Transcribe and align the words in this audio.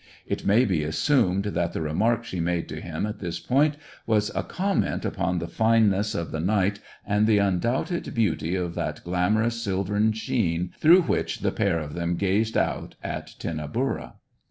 It 0.25 0.43
may 0.47 0.65
be 0.65 0.83
assumed 0.83 1.43
that 1.43 1.73
the 1.73 1.81
remark 1.83 2.25
she 2.25 2.39
made 2.39 2.67
to 2.69 2.81
him 2.81 3.05
at 3.05 3.19
this 3.19 3.39
point 3.39 3.77
was 4.07 4.31
a 4.33 4.41
comment 4.41 5.05
upon 5.05 5.37
the 5.37 5.47
fineness 5.47 6.15
of 6.15 6.31
the 6.31 6.39
night 6.39 6.79
and 7.05 7.27
the 7.27 7.37
undoubted 7.37 8.11
beauty 8.15 8.55
of 8.55 8.73
that 8.73 9.03
glamorous 9.03 9.61
silvern 9.61 10.11
sheen 10.13 10.71
through 10.79 11.03
which 11.03 11.41
the 11.41 11.51
pair 11.51 11.77
of 11.79 11.93
them 11.93 12.15
gazed 12.15 12.57
out 12.57 12.95
at 13.03 13.35
Tinnaburra. 13.37 14.13